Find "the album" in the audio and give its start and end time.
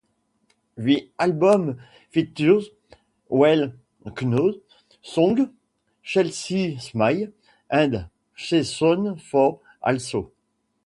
0.77-1.79